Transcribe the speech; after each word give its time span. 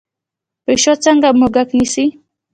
پیشو 0.65 0.93
څنګه 1.05 1.29
موږک 1.39 1.69
نیسي؟ 1.77 2.05